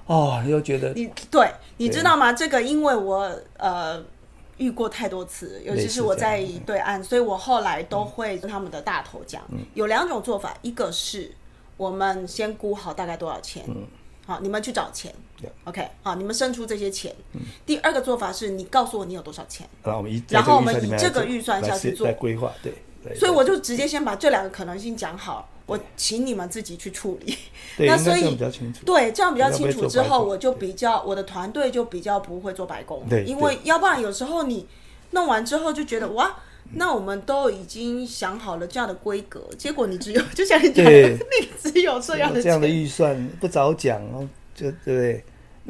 [0.06, 2.32] 哦，你就觉得你对，你知道吗？
[2.32, 4.02] 这个因为我呃
[4.58, 9.42] 遇过太多次，尤其是我在对岸，所以我后来都会跟他们的大头讲，
[9.74, 11.32] 有两种做法，一个是
[11.76, 13.64] 我们先估好大概多少钱，
[14.26, 17.14] 好，你们去找钱 Yeah，OK，好，你们生出这些钱。
[17.64, 27.36] 第二个做法是你告诉我你有多少钱，然后我们以然后我们以这个预预算下去做规划，对，来所以我就直接先把这两个可能性讲好，我请你们自己去处理。
[27.76, 28.84] 对那所以比较清楚。
[28.84, 34.66] 对，这样比较清楚之后，我就比较我的团队就比较不会做白工，对因为要不然有时候你
[35.12, 36.34] 弄完之后就觉得哇。
[36.72, 42.68] 那我们都已经想好了这样的规格，结果你只有 就像你讲的，对 你只有这样的这样的。
[42.68, 45.24] 预算不早讲哦，就对不对？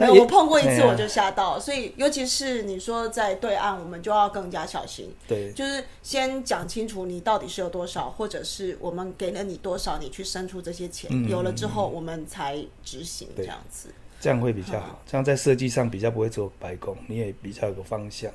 [0.09, 5.13] 我碰过一次我就吓到，所以尤其是你说在对岸，我们就要更加小心。
[5.27, 13.89] 对就是先讲清楚你到底是有多少，或者是我们给了你多少，你去伸出这些钱，嗯有了之后我们才执行这样子。
[14.21, 18.31] 这样会比较好，这样在设计上比较不会做白工，你也比较有个方向。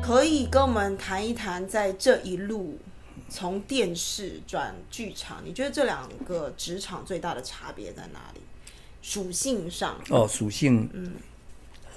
[0.00, 2.78] 可以跟我们谈一谈，在这一路
[3.28, 8.40] 从电视转剧场，你觉得这两个职场最大的差别在哪里？
[9.02, 11.12] 属性上，哦，属性，嗯，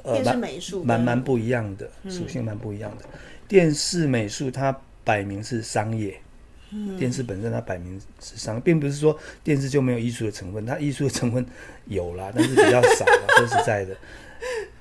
[0.04, 3.06] 电视美术蛮蛮不一样的，属性蛮不一样的。
[3.48, 6.22] 电视美术它摆明是商业，
[7.00, 11.44] 电视本身它摆明是商，并不是说电视就没有艺术的成分，它艺术的成分
[11.86, 13.28] 有啦，但是比较少啦。
[13.38, 13.98] 说实在的，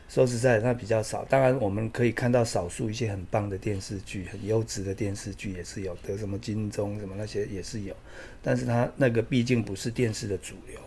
[0.09, 1.25] 说实在的，它比较少。
[1.27, 7.95] 当然，我们可以看到少数一些很棒的电视剧，很优质的电视剧也是有，得什么金钟什么那些也是有，
[8.43, 10.81] 但是它那个毕竟不是电视的主流。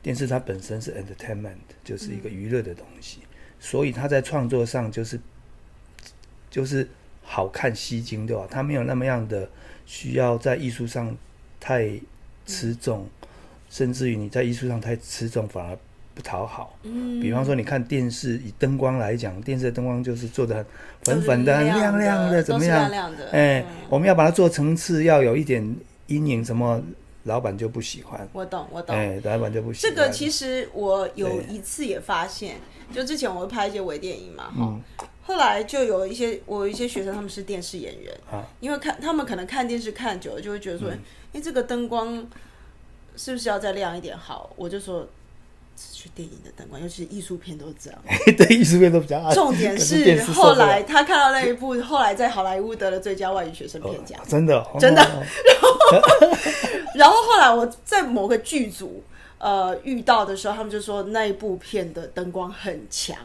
[0.00, 3.18] 电视它本身是 entertainment，就是一个娱乐的东西，
[3.58, 5.18] 所以它在创作上就是
[6.50, 6.88] 就是
[7.22, 8.46] 好看吸睛，对吧？
[8.50, 9.50] 它没有那么样的
[9.86, 11.16] 需要在艺术上
[11.58, 11.98] 太
[12.46, 13.08] 吃重，
[13.68, 15.78] 甚至于你在艺术上太吃重，反而
[16.18, 16.76] 不讨好。
[16.82, 20.64] 嗯，比方说你看电视，以灯光来讲，电视的灯光就是做的很
[21.04, 22.90] 粉粉的、很亮亮的，怎么样？
[23.30, 25.76] 哎，我们要把它做层次，要有一点
[26.08, 26.82] 阴影，什么？
[27.24, 28.26] 老板就不喜欢。
[28.32, 28.96] 我懂，我懂。
[28.96, 29.94] 哎，老板就不喜欢。
[29.94, 32.56] 这个其实我有一次也发现，
[32.92, 34.80] 就之前我会拍一些微电影嘛，哈。
[35.22, 40.90] 后来就有一些我有一些学生，他们是电视演员啊，因为看他们可能看电视看久了，就会觉得说，
[41.32, 42.26] 哎，这个灯光
[43.14, 44.50] 是不是要再亮一点好？
[44.56, 45.06] 我就说。
[45.92, 48.00] 去电影的灯光，尤其是艺术片都是这样。
[48.36, 49.34] 对，艺术片都比较暗。
[49.34, 54.20] 重点是后来他看到那一部，后来在好莱坞得了最佳外语学生片奖。
[54.26, 55.02] 真的，真的。
[55.04, 56.38] 然后，
[56.94, 59.02] 然后后来我在某个剧组
[59.38, 63.16] 呃遇到的时候，他们就说那一部片的灯光很强。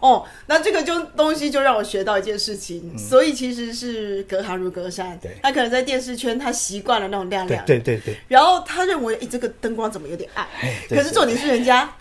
[0.00, 5.18] 哦，那这个就东西就让我学到一件事情，所以其实是隔行如隔山。
[5.18, 7.64] 对，他可能在电视圈，他习惯了那种亮亮。
[7.66, 8.16] 对对对。
[8.28, 10.46] 然后他认为，哎，这个灯光怎么有点暗？
[10.88, 11.92] 可是重点是人家，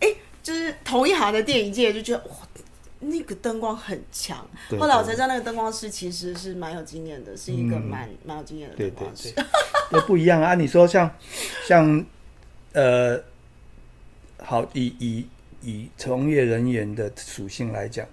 [0.00, 0.08] 哎，
[0.42, 2.36] 就是同一行的电影界就觉得，哇，
[3.00, 4.46] 那个灯光很强。
[4.78, 9.32] 后来我才知道，那个灯光师其实是蛮有经验的，是一个蛮蛮有经验的灯光师。
[9.90, 10.54] 都不一样啊！
[10.54, 11.10] 你说像
[11.66, 12.04] 像
[12.74, 13.18] 呃，
[14.38, 15.26] 好以以。
[15.64, 18.06] 以从业人员的属性来讲，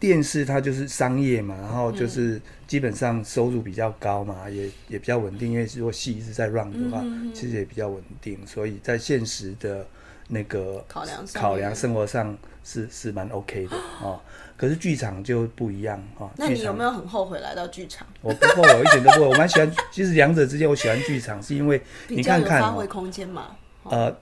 [0.00, 5.52] 电视它就是商业嘛，然后就是基本上收入比较高嘛，也也比较稳定。
[5.52, 8.38] 因为如果戏一直在 run 的话，其实也比较稳定。
[8.46, 9.86] 所以在现实的
[10.28, 14.20] 那个考量考量生活上是是蛮 OK 的 哦。
[14.56, 16.30] 可是剧场就不一样哦。
[16.36, 18.06] 那你有没有很后悔来到剧场？
[18.22, 19.26] 我不后悔，一点都不后悔。
[19.28, 23.56] 我蛮喜欢，其实两者之间，我喜欢剧场是因为你看看发挥空间嘛。
[23.84, 24.14] 呃。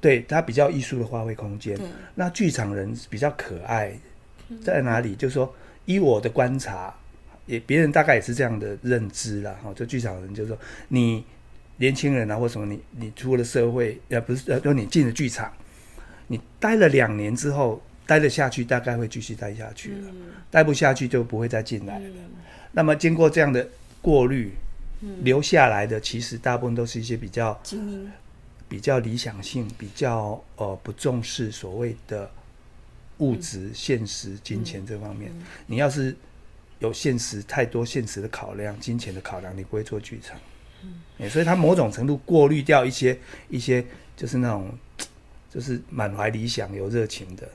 [0.00, 1.78] 对他比较艺术的发挥空间，
[2.14, 3.92] 那剧场人比较可爱，
[4.62, 5.14] 在哪里？
[5.14, 5.54] 就是说，
[5.86, 6.94] 依我的观察，
[7.46, 9.72] 也别人大概也是这样的认知了哈。
[9.74, 10.58] 就剧场人就是说，
[10.88, 11.24] 你
[11.78, 15.52] 年轻人啊，或什么，你你出了社会，呃，不是，呃，说你进了剧场，
[16.26, 20.10] 你待了两年之后，待得下去，大概会继续待下去了；
[20.50, 22.04] 待不下去，就不会再进来了。
[22.72, 23.66] 那么经过这样的
[24.00, 24.52] 过滤，
[25.22, 28.10] 留下来的其实大部分都是一些比较精英。
[28.68, 32.30] 比较理想性，比较呃不重视所谓的
[33.18, 35.32] 物质、现实、金钱这方面。
[35.66, 36.14] 你要是
[36.78, 40.38] 有现实太多现实的考量、金钱的考量，你不会做剧场。
[41.18, 43.84] 嗯，所以他某种程度过滤掉一些一些，
[44.16, 44.70] 就是那种
[45.50, 47.48] 就是满怀理想、有热情的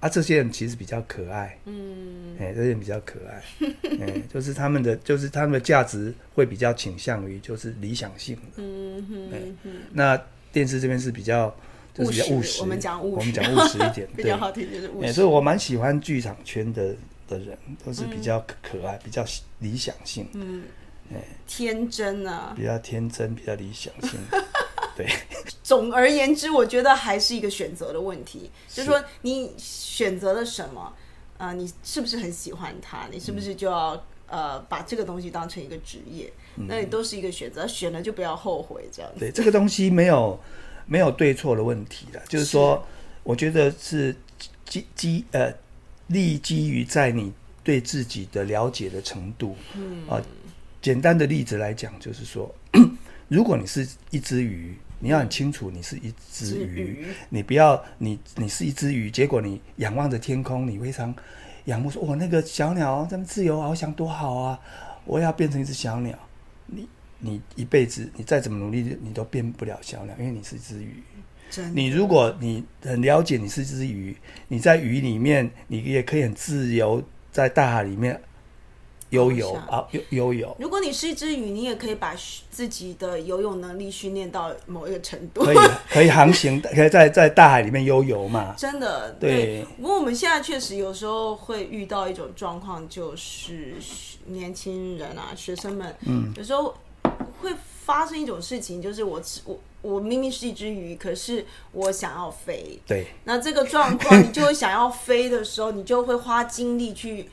[0.00, 1.58] 啊，这些人其实比较可爱。
[1.66, 3.42] 嗯，哎，这些人比较可爱。
[4.00, 8.38] 哎，就是他们的，就是他们的价值会比较倾向于就是理想性。
[8.56, 9.04] 嗯
[9.62, 10.18] 哼，那。
[10.54, 11.54] 电视这边是比较
[11.92, 15.12] 就是比较务实，我们讲务实，我们讲务实一点， 比较好听就是务实。
[15.12, 16.94] 所以我蛮喜欢剧场圈的
[17.28, 19.24] 的人，都是比较可爱，比较
[19.58, 20.62] 理想性，嗯，
[21.12, 24.12] 哎，天真啊，比较天真，比较理想性。
[24.96, 25.06] 对，
[25.64, 30.92] 总而言之，我觉得还是一个选择的问题，就是说你选择了什么，
[31.36, 33.08] 啊，你是不是很喜欢它？
[33.10, 34.00] 你是不是就要？
[34.26, 39.10] 呃，把这个东西当成一个职业，那你都是一个选择，选了就不要后悔，这样。
[39.18, 40.38] 对，这个东西没有
[40.86, 42.84] 没有对错的问题的，就是说，
[43.22, 44.14] 我觉得是
[44.64, 45.52] 基基呃，
[46.08, 49.56] 立基于在你对自己的了解的程度。
[49.74, 50.22] 嗯啊，
[50.80, 52.52] 简单的例子来讲，就是说，
[53.28, 61.14] 如果你是一只鱼，你要很清楚你是一只鱼，你不要你你是一只鱼，结果你仰望着天空，你非常。
[61.66, 64.60] 仰慕说：“哇，那个小鸟这么自由，翱翔多好啊！
[65.06, 66.14] 我要变成一只小鸟。
[66.66, 71.02] 你你一辈子，你再怎么努力，你都变不了小鸟，因为你是一只鱼。
[71.72, 74.16] 你如果你很了解你是一只鱼，
[74.48, 78.20] 你在鱼里面，你也可以很自由在大海里面。”
[79.14, 80.56] 游泳啊，游游泳。
[80.58, 82.14] 如果你是一只鱼，你也可以把
[82.50, 85.44] 自己的游泳能力训练到某一个程度。
[85.44, 88.54] 可以，可以航行，可以在 在大海里面悠游嘛？
[88.58, 89.64] 真的，对。
[89.80, 93.74] 不过我们现在确实有时候会遇到一种状况，就是
[94.26, 96.74] 年轻人啊，学生们，嗯，有时候
[97.40, 97.50] 会
[97.84, 102.78] 发生一种事情，就是我我我明明是一只鱼，可是我想要飞。
[102.86, 103.06] 对。
[103.24, 107.28] 那这个状况，你就会想要飞的时候，你就会花精力去。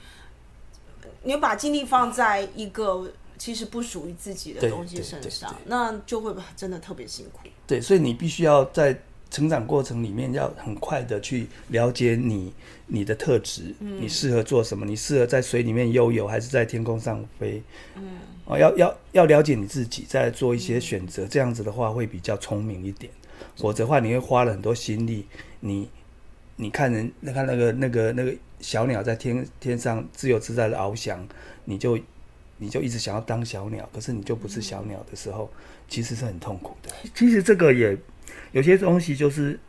[1.23, 7.47] 你把精力放在一个其实不属于自己的东西身上，那就会真的特别辛苦。
[7.65, 12.53] 对，所以你必须要在成长过程里面要很快的去了解你
[12.87, 14.85] 你的特质，你适合做什么？
[14.85, 17.63] 你适合在水里面悠游，还是在天空上飞？
[17.95, 21.25] 嗯，哦，要要要了解你自己，再做一些选择。
[21.25, 23.11] 这样子的话会比较聪明一点，
[23.55, 25.25] 否则的话你会花了很多心力。
[25.61, 25.87] 你
[26.61, 28.33] 你看人，你看那个那个那个。
[28.61, 31.27] 小鸟在天天上自由自在的翱翔，
[31.65, 31.97] 你就
[32.57, 35.51] 你就一直想要当小鸟，可是你就不是小鸟的时候，
[35.87, 36.91] 其实是很痛苦的。
[37.15, 37.97] 其实这个也
[38.51, 39.59] 有些东西就是，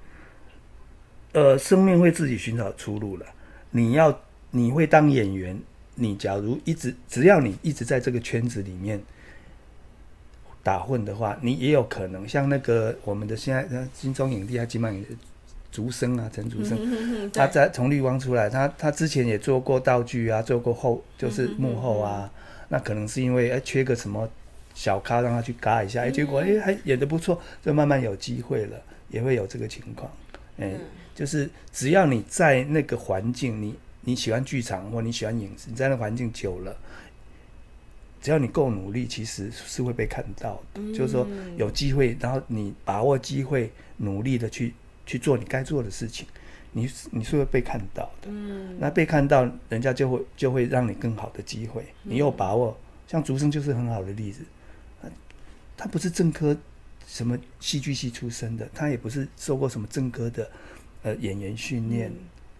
[1.33, 3.25] 呃，生命会自己寻找出路了。
[3.71, 5.59] 你要你会当演员，
[5.95, 9.03] 你假如一直只要你一直在这个圈子里面
[10.63, 15.03] 打混的话，你也有可能像那个我们的现在金钟影帝啊，金马影
[15.73, 22.31] 竹生啊，陈竹生，嗯他在从绿光出来，他他之前也做过道具啊，做过后就是幕后啊，
[22.69, 24.29] 那可能是因为哎缺个什么
[24.75, 30.13] 小咖让他去嘎一下，哎结果哎还演的不错，就慢慢有机会了，也会有这个情况，
[30.59, 30.75] 哎，
[31.15, 36.77] 就是只要你在那个环境，你你喜欢剧场或你喜欢影视，你在那环境久了。
[38.21, 40.81] 只要你够努力，其实是会被看到的。
[40.95, 44.73] 就是说有机会，然后你把握机会，努力的去
[45.07, 46.27] 去做你该做的事情，
[46.73, 48.29] 你是你是会被看到的。
[48.29, 51.85] 嗯，那被看到，人家就会就会让你更好的机会。
[52.03, 54.43] 你有把握，像竹生就是很好的例子。
[55.03, 55.09] 他
[55.77, 56.57] 他不是正科
[57.07, 60.51] 什么戏剧系出身的，他也不是受过什么正科的
[61.03, 62.13] 呃演员训练，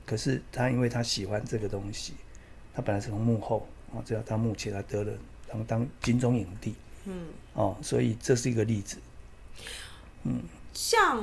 [0.05, 2.15] 可是他因为他喜欢这个东西，
[2.75, 5.13] 他本来是从幕后啊，这样到幕前他得了
[5.49, 6.75] 当当金钟影帝，
[7.07, 8.99] 嗯，哦，所以这是一个例子。
[10.73, 11.23] 像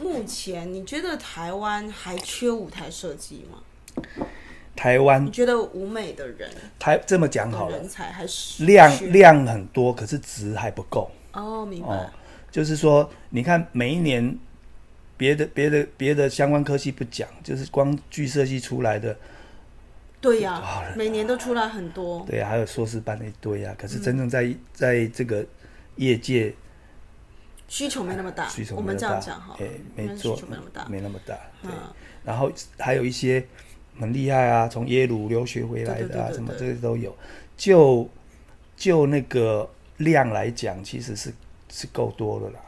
[0.00, 3.58] 目前，你觉得台湾还缺舞台设计吗？
[4.76, 11.08] 台湾你觉得舞美的人台这么讲好了人，才还是量量很多，可是值还不够。
[11.32, 11.88] 哦，明白。
[11.88, 12.10] 哦，
[12.50, 14.36] 就是说，你看每一年
[15.16, 19.16] 别的别的别的相关科系不讲，就是光剧设计出来的，
[20.20, 20.60] 对呀、
[20.96, 22.26] 每年都出来很多。
[22.28, 23.72] 对啊，还有硕士班的一堆啊。
[23.78, 25.46] 可嗯是真正在、在这个
[25.96, 26.52] 业界
[27.74, 30.86] 需求没那么大，我们这需求没那么大样讲哈，哎，没错需求没那么大。
[30.88, 31.34] 没那么大。
[31.60, 31.72] 对，嗯
[32.22, 33.44] 然后还有一些
[33.98, 37.12] 很厉害啊，从耶鲁留学回来的啊，什么这些都有。
[37.56, 38.08] 就
[38.76, 41.34] 就那个量来讲，其实是
[41.68, 42.60] 是够多的啦。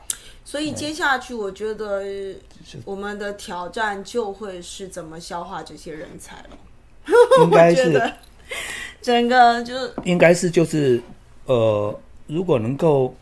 [0.45, 2.03] 所以接下去，我觉得
[2.85, 6.59] 我们的挑战就会是怎么消化这些人才了。
[7.45, 8.12] 应该是
[9.01, 11.01] 整个就是应该是就是
[11.45, 13.14] 呃，如果能够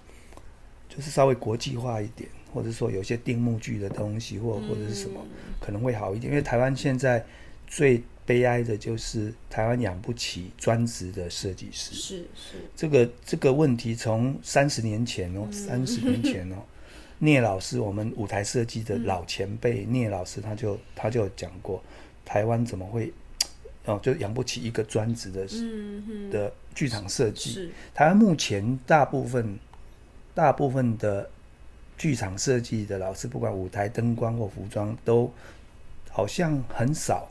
[0.96, 5.20] 就是稍微国际化一点，或者说有些定目剧的东西，或或者是什么，
[5.61, 6.33] 可能会好一点。
[6.33, 7.24] 因为台湾现在
[7.66, 11.94] 最悲哀的就是台湾养不起专职的设计师。
[11.94, 16.57] 是是，这个这个问题从三十年前哦，三十年前哦，
[17.18, 21.83] 聂老师，我们舞台设计的老前辈聂老师，他就他就讲过，
[22.24, 23.12] 台湾怎么会
[23.85, 27.50] 哦，就养不起一个专职的嗯嗯，的剧场设计。
[27.50, 29.59] 是台湾目前大部分
[30.35, 31.31] 大部分的
[31.97, 35.33] 剧场设计的老师，不管舞台灯光或服装，都
[36.11, 37.29] 好像很少。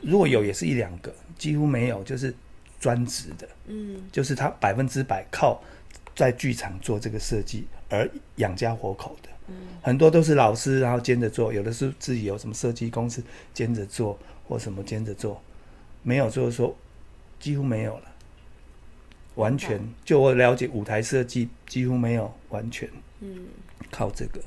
[0.00, 2.34] 如果有，也是一两个，几乎没有，就是
[2.80, 5.62] 专职的，嗯就是他百分之百靠
[6.16, 9.28] 在剧场做这个设计而养家活口的。
[9.48, 15.40] 嗯很多都是老师，然后兼着做，有的是自己有什么设计公司兼着做，或什么兼着做，
[16.02, 16.74] 没有就是说
[17.38, 18.11] 几乎没有了。
[19.36, 22.88] 完全就我了解，舞台设计几乎没有完全
[23.20, 23.46] 嗯。
[23.90, 24.40] 靠这个。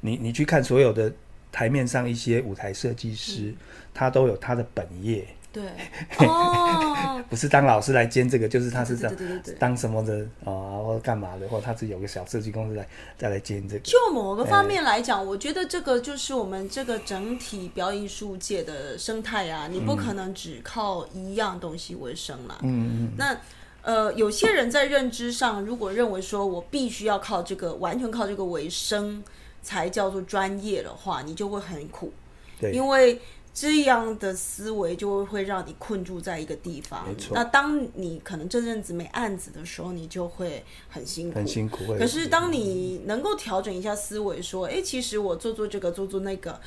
[0.00, 1.12] 你你去看所有的
[1.50, 3.54] 台面上一些舞台设计师，
[3.92, 5.64] 他都有他的本业，对。
[6.26, 9.54] 哦，不是当老师来兼这个，就是他是这样对。
[9.58, 12.86] 当什么的啊、或者干嘛的，或者他自己有个小设计公司来
[13.18, 13.80] 再来兼这个。
[13.80, 22.58] 就某个方面来讲，我觉得这个就是我们这个整体表演艺术界的生态啊，你不可能只靠一样东西为生啦。
[22.62, 23.12] 嗯嗯。
[23.16, 23.36] 那
[23.86, 29.22] 呃，有些人在认知上，如果认为说我必须要靠这个，完全靠这个为生
[29.62, 32.12] 才叫做专业的话，你就会很苦，
[32.60, 32.72] 对。
[32.72, 33.20] 因为
[33.58, 37.14] 这样的思维就会让你困住在一个地方没。
[37.14, 46.60] 错那当你可能这阵子没案子的时候，你就会很辛苦，很辛苦会可是当你能够调整一下思维，说，哎，其实我做做这个，做做那个，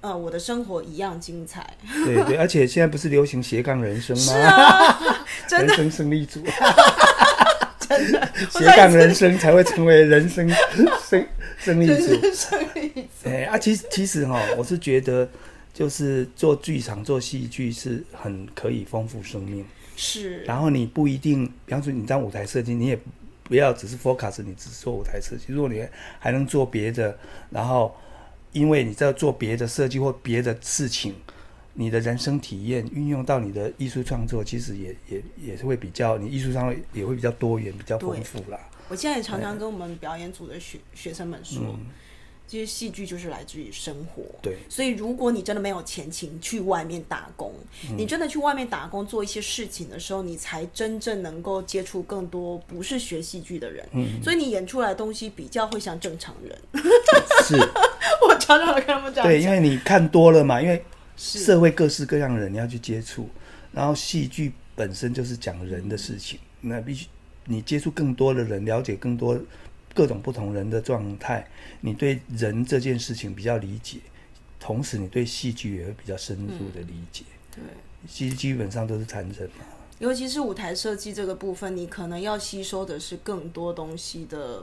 [0.00, 1.76] 呃，我的生活一样精彩。
[2.06, 4.32] 对对，而且现在不是流行斜杠人生吗？
[4.32, 6.42] 是啊， 真的人生胜利组，
[8.58, 10.48] 斜杠人生才会成为人生
[11.06, 11.26] 胜
[11.58, 12.14] 胜利组。
[12.32, 15.28] 胜利组哎、啊，其实其实哈，我是觉得
[15.72, 19.64] 就是做剧场、做戏剧是很可以丰富生命。
[19.96, 22.98] 是，然后你不一定，比方说你当舞台设计，你也
[23.42, 25.86] 不要只是 focus 你只做舞台设计，如果你
[26.18, 27.18] 还能做别的，
[27.50, 27.94] 然后
[28.52, 31.14] 因为你在做别的设计或别的事情，
[31.74, 38.58] 你的人生体验运用到你的艺术创作，其实也也也是会比较，你艺术上也会比较多元、比较丰富啦。
[38.88, 41.78] 我现在也常常跟我们表演组的学学生们说，
[42.50, 44.24] 其实戏剧就是来自于生活。
[44.42, 47.54] 对所以如果你真的没有钱请去外面打工，
[47.88, 53.86] 嗯你真的去外面打工做一些事情的时候，你才真正能够接触更多不是学戏剧的人。
[53.92, 56.58] 嗯所以你演出来的东西比较会像正常人。
[57.46, 57.54] 是，
[58.26, 60.84] 我常常跟他们讲，对，因为你看多了嘛，因为
[61.16, 63.28] 社会各式各样的人你要去接触，
[63.70, 67.06] 然后戏剧本身就是讲人的事情，那必须
[67.44, 69.38] 你接触更多的人，了解更多
[69.94, 71.46] 各种不同人的状态，
[71.80, 73.98] 你对人这件事情比较理解，
[74.58, 77.24] 同时你对戏剧也会比较深入的理解。
[77.54, 77.62] 对。
[78.08, 79.64] 其实基本上都是谈人嘛，
[79.98, 84.62] 尤其是舞台设计这个部分，你可能要吸收的是更多东西的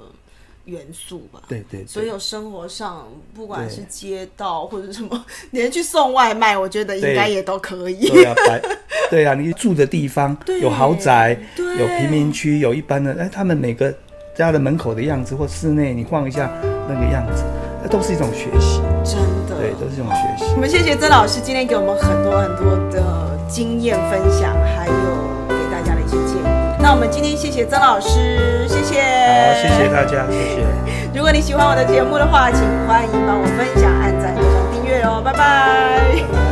[0.65, 1.43] 元素吧。
[1.47, 8.07] 对对对所有生活上，不管是街道或者什么， 连去送外卖，我觉得应该也都可以。
[8.07, 8.59] 对啊，白
[9.11, 13.95] 对啊，你住的地方 有豪宅，有贫民区，有一般的，哎，他们每个
[14.37, 16.47] 家的门口的样子或室内，你晃一下
[16.87, 17.43] 那个样子，
[17.81, 19.17] 那都是一种学习，真
[19.49, 20.45] 的，对，都是一种学习。
[20.53, 23.01] 我们谢谢曾老师今天给我们很多很多的
[23.47, 24.93] 经验分享，还有
[25.49, 26.45] 给大家的一些建议。
[26.79, 30.61] 那我们今天谢谢曾老师，谢谢，好，谢谢大家，谢谢。
[31.17, 35.39] 如果你喜欢我的节目的话，请欢迎帮我分享、按赞、加上订阅哦，拜拜。
[36.13, 36.46] 拜拜